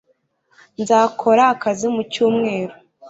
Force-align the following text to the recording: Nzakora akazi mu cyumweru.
Nzakora 0.81 1.43
akazi 1.53 1.87
mu 1.95 2.01
cyumweru. 2.11 2.73